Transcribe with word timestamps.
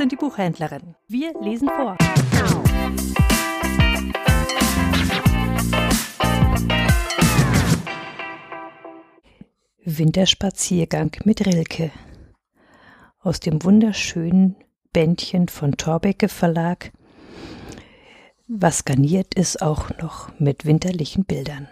und 0.00 0.12
die 0.12 0.16
Buchhändlerin. 0.16 0.94
Wir 1.06 1.32
lesen 1.40 1.68
vor. 1.68 1.96
Winterspaziergang 9.84 11.10
mit 11.24 11.46
Rilke 11.46 11.90
aus 13.20 13.40
dem 13.40 13.62
wunderschönen 13.64 14.56
Bändchen 14.92 15.48
von 15.48 15.72
Torbecke 15.72 16.28
Verlag, 16.28 16.92
was 18.46 18.84
garniert 18.84 19.34
ist 19.34 19.60
auch 19.60 19.90
noch 19.98 20.38
mit 20.38 20.64
winterlichen 20.64 21.24
Bildern. 21.24 21.68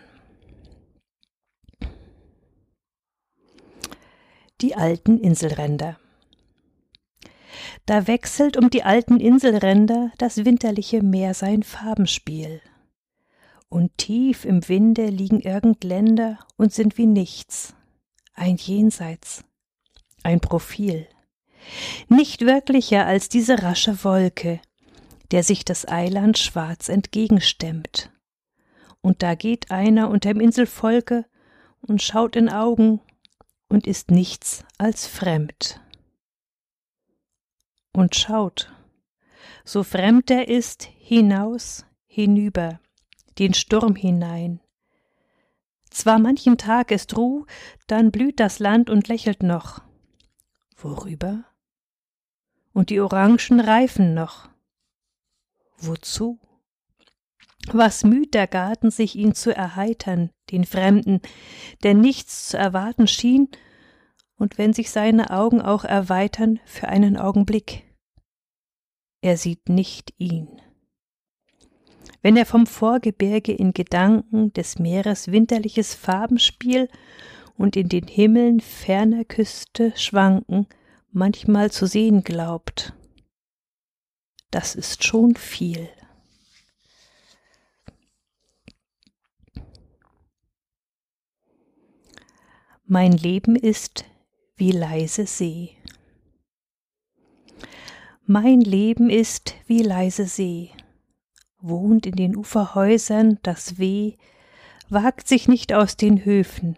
Die 4.61 4.75
alten 4.75 5.19
Inselränder. 5.19 5.99
Da 7.87 8.07
wechselt 8.07 8.57
um 8.57 8.71
die 8.71 8.83
alten 8.83 9.21
Inselränder 9.21 10.13
das 10.19 10.45
winterliche 10.45 11.03
Meer 11.03 11.35
sein 11.35 11.63
Farbenspiel. 11.63 12.61
Und 13.69 13.97
tief 13.99 14.45
im 14.45 14.69
Winde 14.69 15.07
liegen 15.07 15.41
irgend 15.41 15.83
Länder 15.85 16.39
und 16.57 16.73
sind 16.73 16.99
wie 16.99 17.07
nichts, 17.07 17.75
ein 18.35 18.57
Jenseits, 18.57 19.45
ein 20.23 20.41
Profil 20.41 21.07
nicht 22.09 22.43
wirklicher 22.43 23.07
als 23.07 23.29
diese 23.29 23.63
rasche 23.63 24.05
Wolke, 24.05 24.61
der 25.31 25.43
sich 25.43 25.65
das 25.65 25.87
Eiland 25.89 26.39
schwarz 26.39 26.89
entgegenstemmt. 26.89 28.11
Und 29.01 29.23
da 29.23 29.35
geht 29.35 29.71
einer 29.71 30.11
unterm 30.11 30.41
Inselvolke 30.41 31.27
und 31.81 32.03
schaut 32.03 32.37
in 32.37 32.49
Augen 32.49 33.01
und 33.69 33.87
ist 33.87 34.11
nichts 34.11 34.65
als 34.79 35.07
fremd. 35.07 35.81
Und 37.97 38.15
schaut, 38.15 38.73
so 39.65 39.83
fremd 39.83 40.31
er 40.31 40.49
ist, 40.49 40.89
hinaus, 40.99 41.87
hinüber, 42.07 42.79
den 43.39 43.55
Sturm 43.55 43.97
hinein. 43.97 44.61
Zwar 45.91 46.19
manchen 46.19 46.59
Tag 46.59 46.91
ist 46.91 47.17
Ruh, 47.17 47.47
dann 47.87 48.11
blüht 48.11 48.39
das 48.39 48.59
Land 48.59 48.91
und 48.91 49.09
lächelt 49.09 49.43
noch. 49.43 49.81
Worüber? 50.77 51.45
und 52.77 52.91
die 52.91 53.01
Orangen 53.01 53.61
reifen 53.61 54.13
noch. 54.13 54.51
Wozu? 55.79 56.39
Was 57.73 58.05
müht 58.05 58.35
der 58.35 58.47
Garten, 58.47 58.91
sich 58.91 59.17
ihn 59.17 59.35
zu 59.35 59.57
erheitern, 59.57 60.29
den 60.51 60.65
Fremden, 60.65 61.23
der 61.83 61.95
nichts 61.95 62.49
zu 62.51 62.59
erwarten 62.59 63.09
schien, 63.09 63.49
und 64.37 64.59
wenn 64.59 64.75
sich 64.75 64.91
seine 64.91 65.31
Augen 65.31 65.63
auch 65.63 65.85
erweitern 65.85 66.61
für 66.67 66.89
einen 66.89 67.17
Augenblick. 67.17 67.86
Er 69.27 69.37
sieht 69.37 69.69
nicht 69.69 70.15
ihn. 70.19 70.63
Wenn 72.23 72.37
er 72.37 72.47
vom 72.47 72.65
Vorgebirge 72.65 73.51
in 73.51 73.73
Gedanken 73.73 74.53
des 74.53 74.79
Meeres 74.79 75.33
winterliches 75.33 75.97
Farbenspiel 75.97 76.89
und 77.57 77.75
in 77.75 77.89
den 77.89 78.07
Himmeln 78.07 78.61
ferner 78.61 79.25
Küste 79.25 79.93
schwanken, 79.97 80.69
manchmal 81.11 81.73
zu 81.73 81.89
sehen 81.89 82.23
glaubt, 82.23 82.93
das 84.53 84.77
ist 84.77 85.03
schon 85.03 85.35
viel. 85.35 85.89
Mein 92.85 93.11
Leben 93.11 93.57
ist 93.57 94.05
wie 94.55 94.71
leise 94.71 95.27
See. 95.27 95.76
Mein 98.29 98.61
Leben 98.61 99.09
ist 99.09 99.55
wie 99.67 99.83
leise 99.83 100.27
See, 100.27 100.73
wohnt 101.61 102.07
in 102.07 102.17
den 102.17 102.37
Uferhäusern 102.37 103.39
das 103.45 103.79
Weh, 103.79 104.17
wagt 104.89 105.29
sich 105.29 105.47
nicht 105.47 105.73
aus 105.73 105.97
den 105.97 106.25
Höfen, 106.25 106.77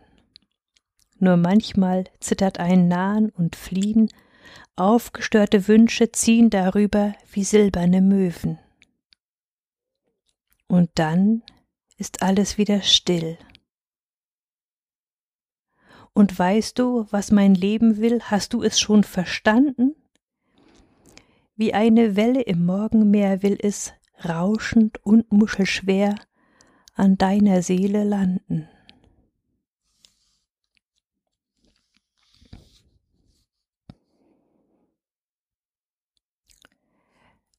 nur 1.19 1.38
manchmal 1.38 2.04
zittert 2.20 2.60
ein 2.60 2.86
Nahen 2.86 3.31
und 3.31 3.56
Fliehen 3.56 4.10
Aufgestörte 4.76 5.66
Wünsche 5.66 6.12
ziehen 6.12 6.50
darüber 6.50 7.14
wie 7.32 7.44
silberne 7.44 8.03
Möwen. 8.03 8.59
Und 10.69 10.91
dann 10.94 11.42
ist 11.97 12.22
alles 12.22 12.59
wieder 12.59 12.82
still. 12.82 13.38
Und 16.12 16.38
weißt 16.38 16.78
du, 16.78 17.06
was 17.10 17.32
mein 17.32 17.54
Leben 17.54 17.97
will? 17.97 18.20
Hast 18.22 18.53
du 18.53 18.62
es 18.62 18.78
schon 18.78 19.03
verstanden? 19.03 19.97
Wie 21.58 21.74
eine 21.74 22.14
Welle 22.14 22.42
im 22.42 22.66
Morgenmeer 22.66 23.42
will 23.42 23.58
es, 23.60 23.92
rauschend 24.24 25.04
und 25.04 25.32
muschelschwer, 25.32 26.14
an 26.94 27.19
deiner 27.19 27.62
Seele 27.62 28.04
landen. 28.04 28.69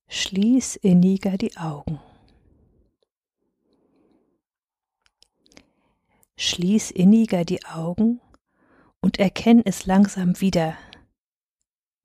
Schließ 0.08 0.78
inniger 0.78 1.38
die 1.38 1.58
Augen. 1.58 2.00
Schließ 6.38 6.92
inniger 6.92 7.44
die 7.44 7.66
Augen 7.66 8.22
und 9.02 9.20
erkenn 9.20 9.62
es 9.66 9.86
langsam 9.86 10.40
wieder. 10.40 10.78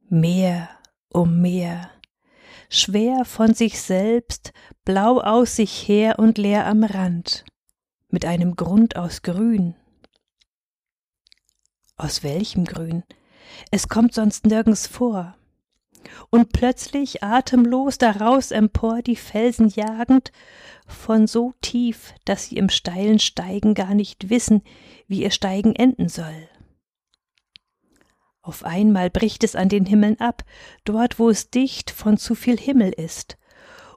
Mehr 0.09 0.69
um 1.15 1.41
mehr, 1.41 1.91
schwer 2.69 3.25
von 3.25 3.55
sich 3.55 3.81
selbst, 3.81 4.53
blau 4.85 5.21
aus 5.21 5.57
sich 5.57 5.89
her 5.89 6.19
und 6.19 6.39
leer 6.39 6.67
am 6.67 6.85
Rand, 6.85 7.45
mit 8.09 8.25
einem 8.25 8.57
Grund 8.57 8.97
aus 8.97 9.23
Grün. 9.23 9.77
Aus 11.97 12.23
welchem 12.23 12.65
Grün? 12.65 13.05
Es 13.71 13.89
kommt 13.89 14.15
sonst 14.15 14.47
nirgends 14.47 14.87
vor 14.87 15.37
und 16.31 16.53
plötzlich 16.53 17.23
atemlos 17.23 17.99
daraus 17.99 18.51
empor 18.51 19.01
die 19.03 19.17
Felsen 19.17 19.69
jagend, 19.69 20.33
von 20.87 21.27
so 21.27 21.55
tief, 21.63 22.13
dass 22.25 22.47
sie 22.47 22.57
im 22.57 22.69
steilen 22.69 23.19
Steigen 23.19 23.75
gar 23.75 23.95
nicht 23.95 24.29
wissen, 24.29 24.63
wie 25.07 25.23
ihr 25.23 25.31
Steigen 25.31 25.75
enden 25.75 26.09
soll. 26.09 26.49
Auf 28.45 28.63
einmal 28.63 29.09
bricht 29.09 29.43
es 29.43 29.57
an 29.57 29.71
den 29.71 29.87
Himmeln 29.87 30.21
ab, 30.21 30.45
dort 30.85 31.19
wo 31.19 31.31
es 31.31 31.49
dicht 31.49 31.91
von 31.91 32.19
zu 32.19 32.35
viel 32.35 32.59
Himmel 32.59 32.93
ist, 32.93 33.39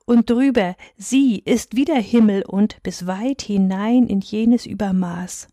und 0.06 0.30
drüber, 0.30 0.78
sie 0.96 1.40
ist 1.40 1.75
wieder 1.75 2.00
Himmel 2.00 2.44
und 2.44 2.81
bis 2.81 3.07
weit 3.07 3.41
hinein 3.41 4.07
in 4.07 4.22
jenes 4.22 4.66
Übermaß. 4.66 5.50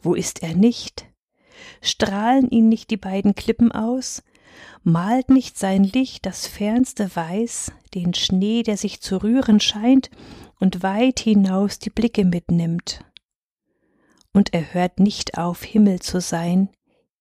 Wo 0.00 0.14
ist 0.14 0.44
er 0.44 0.54
nicht? 0.54 1.06
Strahlen 1.80 2.48
ihn 2.50 2.68
nicht 2.68 2.88
die 2.90 2.96
beiden 2.96 3.34
Klippen 3.34 3.72
aus? 3.72 4.22
malt 4.84 5.28
nicht 5.28 5.58
sein 5.58 5.82
Licht 5.82 6.24
das 6.24 6.46
fernste 6.46 7.16
Weiß, 7.16 7.72
den 7.94 8.14
Schnee, 8.14 8.62
der 8.62 8.76
sich 8.76 9.00
zu 9.00 9.20
rühren 9.20 9.58
scheint 9.58 10.08
und 10.60 10.84
weit 10.84 11.18
hinaus 11.18 11.80
die 11.80 11.90
Blicke 11.90 12.24
mitnimmt. 12.24 13.04
Und 14.32 14.54
er 14.54 14.72
hört 14.72 15.00
nicht 15.00 15.36
auf, 15.36 15.64
Himmel 15.64 15.98
zu 15.98 16.20
sein, 16.20 16.68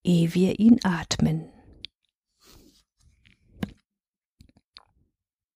ehe 0.05 0.33
wir 0.35 0.59
ihn 0.59 0.79
atmen. 0.83 1.54